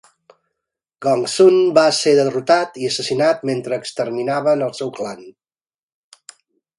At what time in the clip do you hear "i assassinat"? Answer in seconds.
2.85-3.45